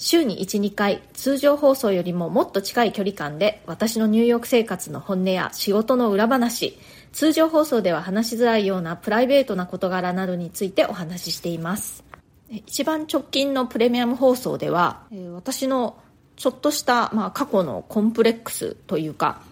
[0.00, 6.78] 週に1、2回、通常放送よりももっと近い距離感で、私のニューヨーク生活の本音や仕事の裏話、
[7.12, 12.02] 通常放送では話しづらいようなプライベートな事柄などについてお話ししています。
[12.48, 15.02] 一番直近のプレミアム放送では、
[15.34, 15.98] 私の
[16.36, 19.42] ちょっとした、まあ、過去のコンプレックスというか、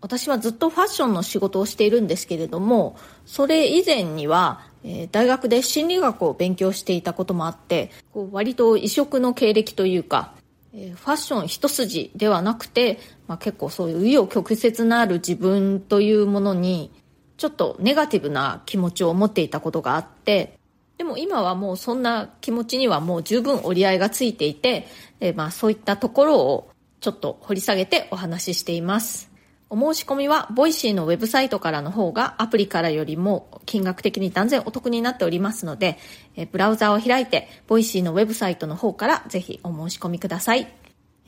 [0.00, 2.96] 私はずっとファッションの仕事をしているんですけれども、
[3.26, 10.34] それ以前にはえー、大学で心理学を勉強していたこともあってこう割と異色の経歴というか、
[10.74, 16.90] えー、ファッション一筋ではなくて、まあ、結構そういう紆余曲折のある自分というものに
[17.36, 20.58] ちょっとネガティブな気持ちを持っていたことがあって
[20.98, 24.88] でも今はもうそんな気持ちにはもう十分折り合いがついていて、
[25.20, 29.27] えー、まあそういったところをちょっと掘り下げてお話ししています。
[29.70, 35.98] お申し込みは、ボイシーのウェブサイトからの方が、アプリからよりも金額的に断然お得になっておりますので、
[36.36, 40.72] えブラウザを開いて、ボイシーのウェブサイトの方からぜひお申し込みください。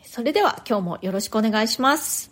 [0.04, 2.30] それでは今日もよろしくお願いします。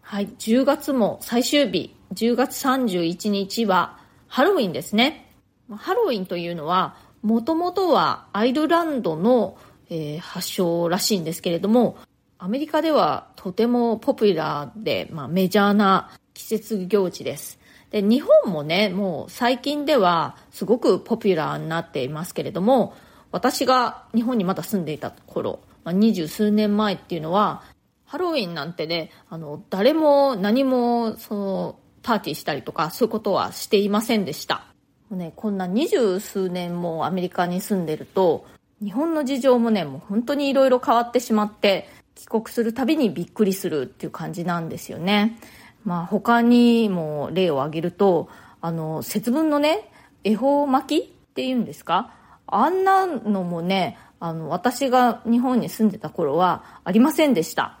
[0.00, 5.32] はい、10月も最終日、10月31日はハロウィンですね。
[5.70, 9.56] ハロウィンというのは、もともとはアイルランドの、
[9.90, 11.96] えー、発祥らしいんですけれども、
[12.44, 17.58] アメリカではとてもポピュラーで、まあ、メジャーな季節行事です。
[17.90, 22.92] で、日本もね、もう最近ではすごくポピュラーになっていますけれども、
[23.32, 27.62] 私が日本にまだ住んでいた頃、まあ、二十数年前っていうのは、
[28.04, 34.66] ハロウィンなんてね、あの、誰も何も、その、パーティーしたりとか、そういうことはしていませんでした。
[35.08, 38.44] もうね、こんな二十数年もアメリカに住んでると、
[38.82, 45.38] 日本の事情もね、もう本当にいろいろ変わってしまって、帰国するたびにびっくりするっていう感じなんですよね。
[45.84, 48.28] まあ他にも例を挙げると、
[48.60, 49.90] あの、節分のね、
[50.24, 52.12] 恵方巻きっていうんですか？
[52.46, 57.78] あんなのもね、あの、私が日本に住んでた頃はありませんでした。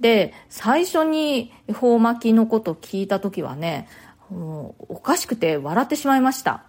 [0.00, 3.88] で、最初に恵方巻きのこと聞いた時はね、
[4.30, 6.64] おかしくて笑ってしまいました。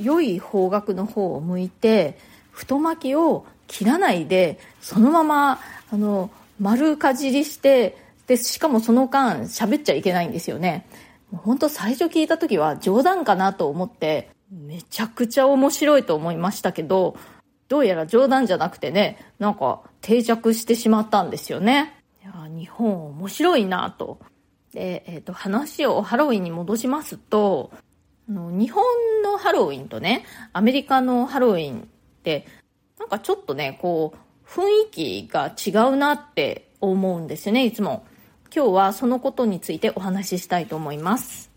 [0.00, 2.16] 良い方角の方を向いて、
[2.52, 5.58] 太巻きを切らないで、そのまま、
[5.90, 10.86] あの、丸かじりして、で、しかもその間喋っちゃいけないんですよね。
[11.32, 17.16] 本当最初聞いた時は冗談かなと思って、めちゃくちゃ面白いと思いましたけど、
[17.68, 21.94] どうやら冗談じゃなくてね、なんか定着してしまったんですよね。
[22.22, 24.18] いや日本面白いなと。
[24.74, 27.70] で、えっ、ー、と、話をハロウィンに戻しますと、
[28.28, 28.84] あの日本
[29.24, 31.84] のハロウィンとね、アメリカのハロウィンっ
[32.22, 32.46] て、
[32.98, 34.18] なんかちょっとね、こう、
[34.50, 38.04] 雰囲気が違うなって思うんですよね、いつも。
[38.52, 41.52] 今日はそのことについてお話ししたいと思います。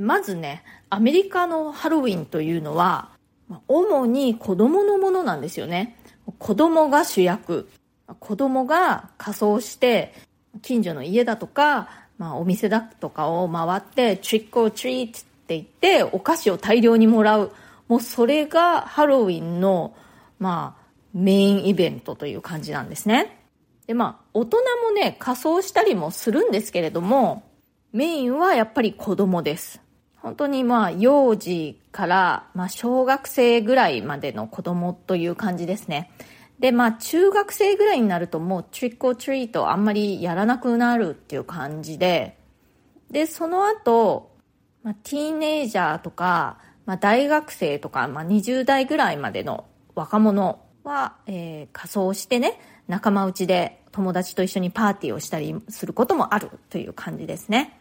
[0.00, 3.10] まずね、アメリカのハロウィンというのは、
[3.68, 5.96] 主に子供のものなんですよね。
[6.40, 7.68] 子供が主役。
[8.18, 10.12] 子供が仮装して、
[10.62, 11.88] 近所の家だとか、
[12.18, 17.52] まあ、お店だとかを回って、トリックオートリートって言って、お菓子を大量にもらう。
[17.86, 19.94] もうそれがハロウィンの、
[20.40, 20.79] まあ、
[21.12, 23.36] メインイベントという感じなんですね。
[23.86, 27.42] で、まあ、大人もね、仮装したりもするんですけれども、
[27.92, 29.80] メインはやっぱり子供です。
[30.22, 36.12] 本当にまあ、幼児から、まあ、小学生ぐらいまでの子供という感じですね。
[36.60, 42.38] で、まあ、中学生ぐらいになるともう、トリックオトリートあんまりやらなくなるっていう感じで、
[43.10, 44.30] で、その後、
[44.82, 57.80] まあ、ティーネイジャーとか、まあ、大学生とか、まあ、20代ぐらいまでの若者は、えー、仮装してね、仲間内で友達と一緒にパーティーをしたりすることもあるという感じですね。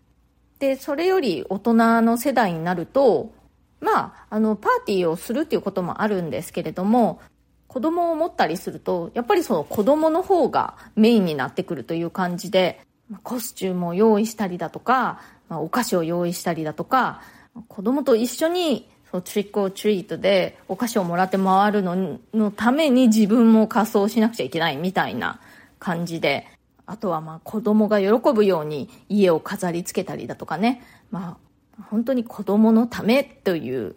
[0.59, 3.33] で、それより大人の世代になると、
[3.81, 7.19] まあ、あの、パーティーをするっていうこともあるんですけれども、
[7.67, 12.81] 子供を持ったりすると、やっぱりその子供の方がメインになってくるという感じで、
[13.23, 17.21] コスチュームを用意したりだとか、まあ、お菓子を用意したりだとか、
[17.67, 25.39] 子供と一緒にそうトリックオートリートでお菓子をもらって回るののために自分も仮装しなくちゃいけないみたいな
[25.79, 26.47] 感じで、
[26.85, 33.95] あとはまあ子供が喜ぶように家を飾り付けたりだとかね、まあ本当に子供のためという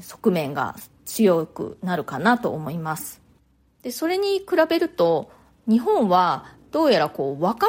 [0.00, 3.20] 側面が強くなるかなと思います。
[3.82, 5.30] で、それに比べると
[5.68, 7.68] 日本はどうやらこう若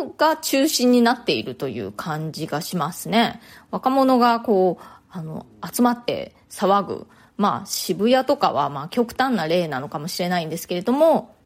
[0.00, 3.40] 者が中心になっているという感じがしますね。
[3.70, 7.06] 若者がこう、あの、集まって騒ぐ。
[7.36, 11.36] まあ渋谷とかはまあ極端な例なのかもしれないんですけれども、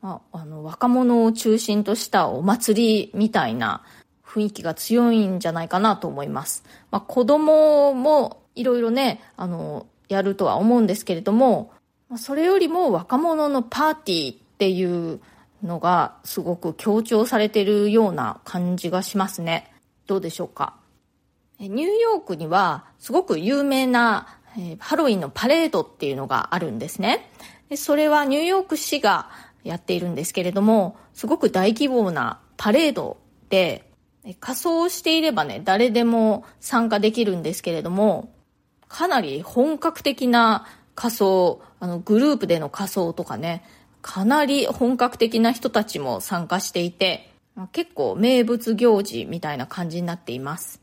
[0.00, 3.82] まあ、あの若者を中心としたお祭りみたいな
[4.26, 6.64] 雰囲気が強いんじゃないかなと思います。
[6.90, 11.72] まあ子供もいろいろね、あの、やるとは思うんですけれども、
[12.16, 15.20] それよりも若者のパーティーっていう
[15.62, 19.72] のがすごく強調されてるような感じがしますね。
[20.06, 20.76] どうでしょうか？
[21.68, 24.38] ニューヨークにはすごく有名な、
[24.80, 27.30] ハロウィンのパレードっていうのがあるんですね。
[27.76, 29.30] それはニューヨーク市が
[29.64, 33.16] やっているんですけれども、すごく大規模なパレード
[33.48, 33.88] で、
[34.40, 38.32] 仮装していればね、誰でも参加できるんですけれども、
[38.88, 43.64] かなり本格的な仮装、あの、グループでの仮装とかね、
[44.02, 47.32] かなり本格的な人たちも参加していて、
[47.72, 50.81] 結構名物行事みたいな感じになっています。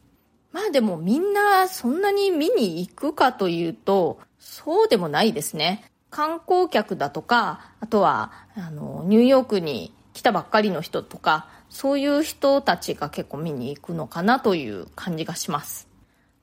[0.52, 5.84] まあでもみんなそんなに見に行くかというと、そうでもないですね。
[6.10, 15.88] 観光客だとか、あとは、あの、ニューヨークに来たばっかりの人とか、そういう人たちが結構見に行くのかなという感じがします。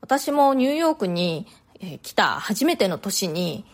[0.01, 1.49] 私もニューヨークに
[2.03, 3.65] 来た初めての年に、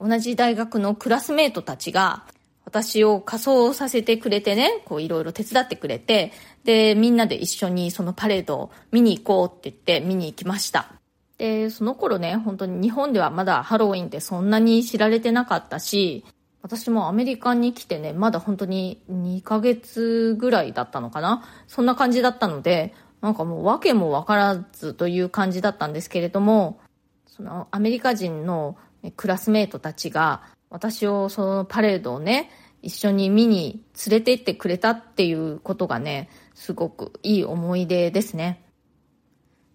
[0.00, 2.24] 同じ大学のクラスメートたちが、
[2.64, 6.32] 私を仮装させてくれてね、こういろいろ手伝ってくれて、
[6.64, 10.92] で、みんなで一緒にそのパレードを見に行こうって言って見に行きました。
[11.38, 16.24] で、その頃ね、本当に日本ではまだハロウィンってそんなに知られてなかったし、
[16.62, 21.42] 私もアメリカに来てね、まだ本当に2ヶ月ぐらいだったのかな？
[21.66, 26.78] そんな感じだったので、なんかもう訳もわからずという感じだったんですけれども、
[27.26, 28.76] そのアメリカ人の
[29.16, 32.50] クラスメートたちが私をそのパレードをね、
[32.82, 38.64] 一緒に見に連れて行ってくれたっていうことがね、すごくいい思い出ですね。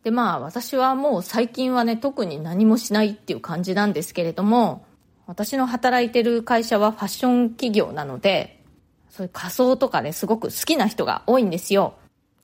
[0.04, 4.86] で、まあ私はもう最近はね、特に何もしないっていう感じなんですけれども、
[5.26, 8.64] 私の働いてる会社はファッション企業なので、
[9.10, 11.96] そういう仮装とかね、すごく好きな人が多いんですよ。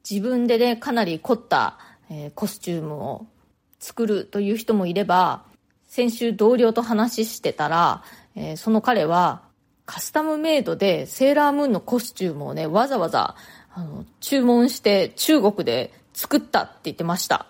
[0.10, 1.78] 自分でね、かなり凝った、
[2.10, 3.26] えー、コスチュームを
[3.80, 5.46] 作るという人もいれば、
[5.88, 8.04] 先週同僚と話してたら、
[8.36, 9.44] えー、その彼は
[9.86, 13.36] カスタムメイドでセーラームーンのコスチュームをね、わざわざ
[13.74, 17.48] あの注文して中国で作ったって言ってました。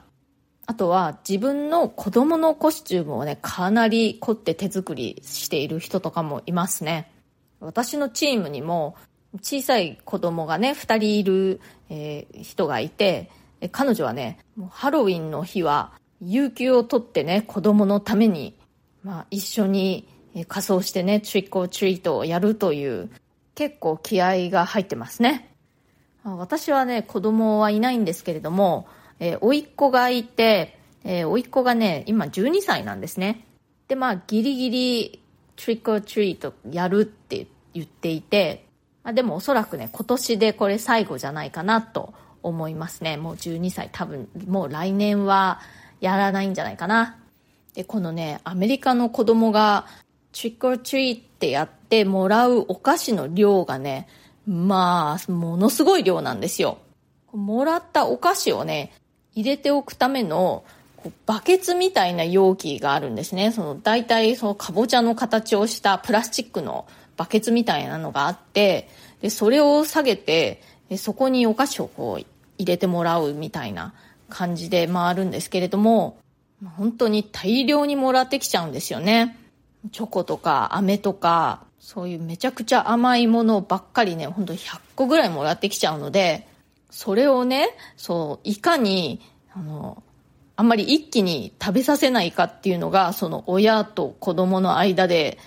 [0.66, 7.12] あとは自分の子供のコスチュームをね、かなり凝って手作りしている人とかもいますね。
[7.60, 8.96] 私のチームにも
[9.42, 11.60] 小さい子供がね、二人いる、
[11.90, 13.30] えー、人がいて、
[13.72, 15.92] 彼女はね、もうハロウィンの日は
[16.22, 18.58] 有給を取ってね、子供のために、
[19.04, 20.08] まあ一緒に
[20.48, 23.10] 仮装してね、トリックオートリートをやるという、
[23.56, 25.50] 結構気合が入ってますね。
[26.24, 28.88] 私はね、子供はいないんですけれども、
[29.20, 33.46] えー、甥っ子がいて、えー、甥っ子がね、今12歳なんですね。
[33.88, 35.24] で、まあ、ギリギリ、
[35.56, 38.66] トリックオートリートやるって言っていて、
[39.04, 43.18] まあ、でもおそらくね、今年でこれ最後じゃないかなと思いますね。
[43.18, 45.60] もう12歳、多分、もう来年は
[46.00, 47.18] やらないんじゃないかな。
[47.76, 49.88] で、このね、アメリカの子供が
[50.34, 54.08] トリックオートリーってやってもらうお菓子の量がね、
[54.48, 56.80] まあ、ものすごい量なんですよ。
[57.32, 58.92] もらったお菓子をね、
[59.36, 60.64] 入れておくための
[61.26, 63.52] バケツみたいな容器があるんですね。
[63.52, 66.86] その大体そのかぼちゃの形をしたプラスチックの
[67.16, 68.90] バケツみたいなのがあって、
[69.22, 70.62] で、それを下げて、
[70.98, 72.26] そこにお菓子をこう
[72.58, 73.94] 入れてもらうみたいな
[74.30, 76.18] 感じで回るんですけれども、
[76.78, 79.38] 本当に大量にもらってきちゃうんですよね。
[79.92, 86.48] チョコとか飴とか、そういうめちゃくちゃ甘いものばっかりね、ほんと100個ぐらいもらってきちゃうので、
[86.90, 89.20] それをね、そう、いかに、
[89.54, 90.02] あの、
[90.56, 95.38] あんまり一気に食べさせないかっていうのが、その親と子供の間で、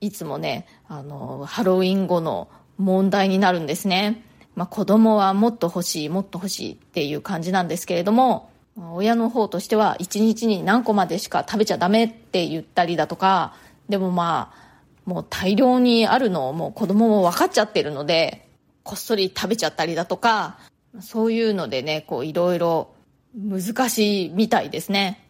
[0.00, 2.48] いつもね、あの、ハロウィン後の
[2.78, 4.24] 問題になるんですね。
[4.56, 13.54] まあ、子供はもっと欲しい、もっと欲しいっていう感じなんですけれども、親の方としては1日に何個までしか食べちゃダメって言ったりだとか、
[13.88, 14.64] でもまあ、
[15.04, 18.48] もう大量にあるのをもう子供も分かっちゃってるので、
[18.82, 20.58] こっそり食べちゃったりだとか、
[21.00, 22.94] そういうのでね、こういろいろ
[23.36, 25.20] 難しいみたいですね。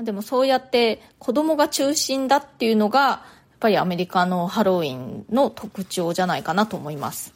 [0.00, 3.16] でもそうやって子供が中心だっていうのが、や
[3.56, 7.34] っぱりアメリカのハロウィンの特徴じゃないかなと思います。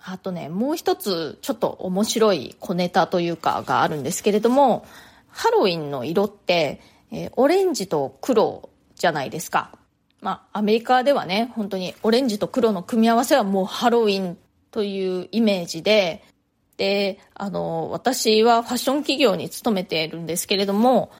[0.00, 4.86] あとね、もう一つちょっと面白い小ネタというかがあるんですけれども、
[5.28, 8.67] ハロウィンの色って、えー、オレンジと黒
[8.98, 9.72] じゃないですか。
[10.20, 14.36] まあ、アメリカではね、本当にオレンジと黒の組み合わせはもうハロウィン
[14.70, 16.24] というイメージで、
[16.76, 21.10] で、あの、私はファッション企業に勤めているんですけれども、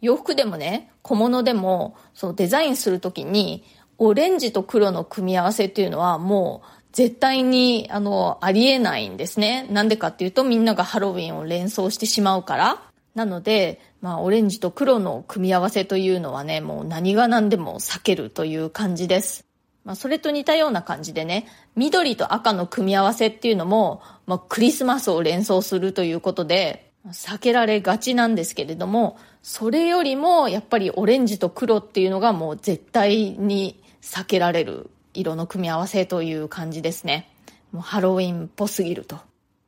[0.00, 3.64] 洋服でもね、小物でも、そのデザインするときに、
[3.98, 9.66] オレンジと黒の組み合わせっていうのはもう絶対に、あの、ありえないんですね。
[9.70, 12.82] なんでかっていうとみんながハロウィンを連想してしまうから。
[13.14, 19.46] なので、まあ、オレンジと黒の組み合わせというのはね、もう何が何でも避けるという感じです。
[19.84, 37.30] まあ、それと似たような感じでね、緑と赤の組み合わせっていうのも、まあ、クリスマスを連想するということで、避けられがちなんですけれども、それよりもやっぱりオレンジと黒っていうのがもう絶対に避けられる色の組み合わせという感じですね。
[37.72, 39.18] もうハロウィンっぽすぎると。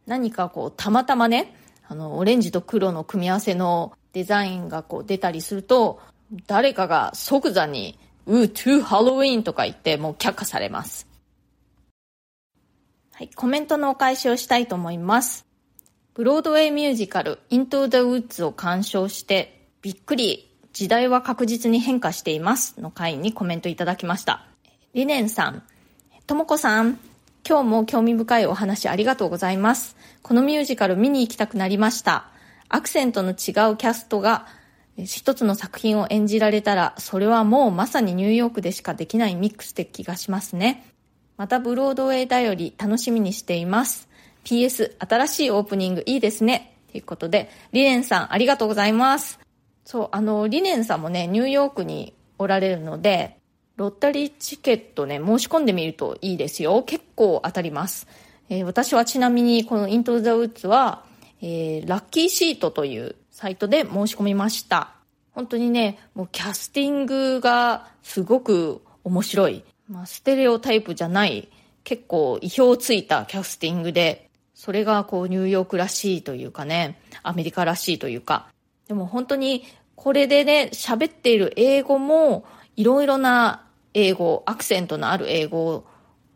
[0.06, 1.54] 何かこう、たまたまね、
[1.88, 6.00] あの、オレンジと黒の組み合わせのデザインがこう出たりすると、
[6.46, 11.06] 誰かが即座に、うー、トゥーハロウィンとか言ってもう却下されます。
[13.12, 15.46] はい、コメントのお返しをしたいと思います。
[16.14, 24.46] ブロードウェイミュージカル、イントゥ・ザ・ウッズを鑑賞して、びっくり、時代は確実に変化していますの回にコメントいただきました。
[24.94, 25.62] リネンさん、
[26.26, 26.98] ともこさん、
[27.48, 29.96] 今日も興味深いお話ありがとうございます。
[30.22, 32.28] このミュージカル見に行きたくなりました。
[32.68, 34.46] アクセントの違うキャストが
[34.96, 40.86] 一つの作品を演じられたら、それはもうまさにニューヨークでしかできないミックスって気がしますね。
[41.36, 44.08] またブロードウェイだより楽しみにしています。
[44.44, 46.78] PS、新しいオープニングいいですね。
[46.92, 49.40] ということで、リネンさんありがとうございます。
[49.84, 53.38] そう、あの、リネンさんもね、ニューヨークにおられるので、
[53.82, 56.84] ロッタリーチケットね、申し込んでみるといいですよ。
[56.84, 58.06] 結構当たります。
[58.48, 61.04] えー、私はちなみにこのイントザウッズは、
[61.40, 64.94] えー、ラッキーシートというサイトで申し込みました。
[65.32, 69.64] 本当にね、もうキャスティングがすごく面白い。
[69.88, 71.48] まあ、ステレオタイプじゃない、
[71.82, 78.46] 結構意表をついたキャスティングで、それがこうニューヨークらしいというかね、アメリカらしいというか。
[78.86, 79.64] でも本当に
[79.96, 82.44] これでね、喋っている英語も
[82.76, 85.84] いろいろな英語、アクセントのある英語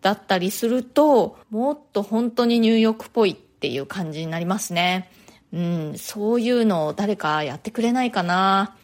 [0.02, 5.10] だったりすると、もっと本当にニューヨークっぽいっていう感じになりますね。
[5.52, 8.76] うん、そういうのを誰かやってくれないかな。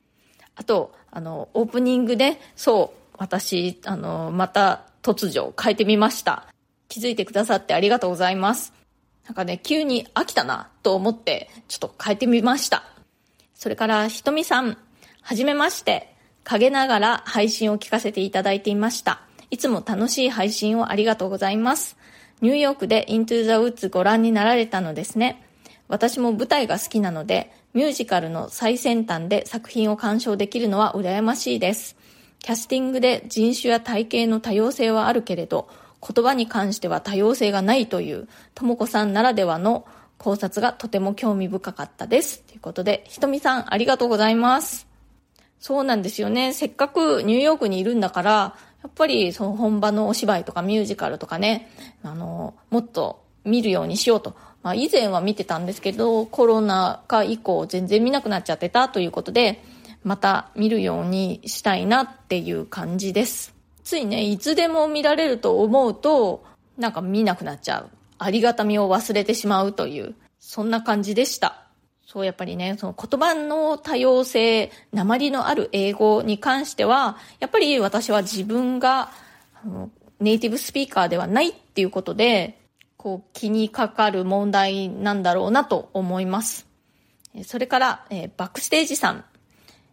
[0.55, 6.47] あと、あの、オープニングで、そう、私、あの、また突如変えてみました。
[6.89, 8.73] 気づいてくださってありがとうございます。
[9.27, 12.85] なんかね、急に飽きたなと思って、ちょっと変えてみました。
[13.55, 14.77] それから、ひとみさん、
[15.21, 16.12] はじめまして。
[16.45, 19.21] 陰ながら配信を聞かせていただいていました。
[19.51, 21.97] いつも楽しい配信をありがとうございます。
[22.41, 25.45] ニューヨークで Into the Woods ご覧になられたのですね。
[25.89, 31.97] 私も舞台が好きなので、ミュージカルの最先端で作品を鑑賞できるのは羨ましいです。
[32.41, 35.69] キャスティングで人種や体型の多様性はあるけれど、
[36.07, 39.87] 言葉に関しては多様性がないという、ともこさんならではの
[40.19, 42.43] 考察がとても興味深かったです。
[42.43, 44.92] ということで、ひとみさんありがとうございます。
[45.63, 46.53] そうなんですよね。
[46.53, 48.57] せっかくニューヨークにいるんだから、や
[48.89, 51.71] っぱりその本場のお芝居とかミュージカルとかね、
[52.03, 54.35] あの、もっと見るようにしようと。
[54.65, 59.63] まあ以前は見てたんですけど、コロナ禍以降全然見なくなっちゃってたということで、
[60.03, 63.55] また見るようにしたいなっていう感じです。
[63.85, 66.43] ついね、いつでも見られると思うと、
[66.77, 67.91] なんか見なくなっちゃう。
[68.19, 71.62] ありがたみを忘れてしまうという、そんな感じでした。
[72.13, 79.11] そう、やっぱりね、その言葉の多様性、鉛のある英語に関しては、やっぱり私は自分が、
[80.21, 82.61] ネイティブスピーカーではないっていうことで、
[82.99, 86.67] こう気にかかる問題なんだろうなと思います。
[87.45, 89.25] それから、えー、バックステージさん。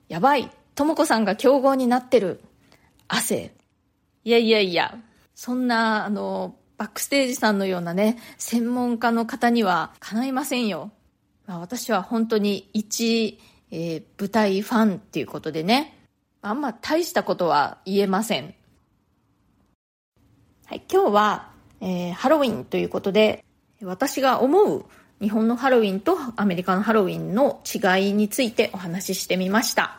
[0.09, 0.51] やばい。
[0.75, 2.41] ともこさんが競合になってる。
[3.07, 3.53] 汗。
[4.25, 4.97] いやいやいや。
[5.35, 10.91] そんな、あの、バックステージさんのようなね、専門家の方には叶いませんよ。
[11.55, 13.39] あ、私は本当に一、
[13.71, 15.97] えー、舞台ファンっていうことでね、
[16.41, 18.53] あんま大したことは言えません。
[20.65, 21.49] はい、今日は、
[21.81, 23.43] えー、ハロウィンということで、
[23.81, 24.85] 私が思う
[25.21, 29.97] 日本のハロウィンとアメリカのハロウィンの違いについてお話ししてみました。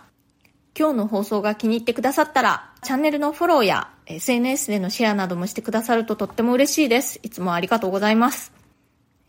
[0.78, 7.18] 今日の放送が気に入ってくださったら、チャンネルのフォローや SNS でのシェアなどもしてくださるととっても嬉しいです。
[7.24, 8.52] いつもありがとうございます。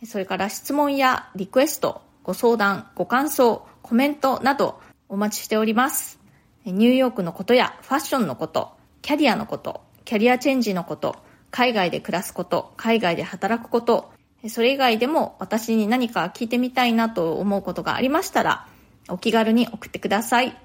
[0.05, 2.01] それから質問やリクエスト、
[2.31, 6.17] ご相談、ご感想、コメントなどお待ちしております。
[6.63, 8.71] ニューヨークのことやファッションのこと、
[9.01, 11.17] キャリアのこと、キャリアチェンジのこと、
[11.50, 14.13] 海外で暮らすこと、海外で働くこと、
[14.47, 18.65] それ以外でも私に何か聞いてみたいなと思うことがありましたら、
[19.09, 20.57] お気軽に送ってください。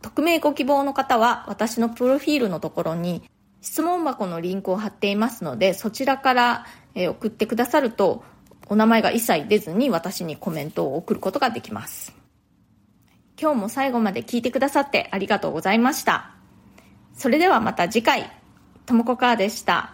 [0.00, 3.28] 匿名ご希望の方は私のプロフィールのところに
[3.62, 8.22] 質問箱のリンクを貼っていますので、そちらから、送ってくださると、
[8.66, 12.14] お名前が一切出ずに私にコメントを送ることができます。
[13.40, 16.30] 今日も最後まで聞いてくださってありがとうございました。
[17.14, 18.30] それではまた次回、
[18.86, 19.93] ともこかーでした。